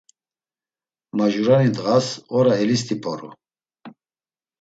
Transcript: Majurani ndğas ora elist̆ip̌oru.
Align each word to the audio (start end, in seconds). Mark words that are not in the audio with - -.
Majurani 1.17 1.67
ndğas 1.71 2.07
ora 2.37 2.53
elist̆ip̌oru. 2.63 3.29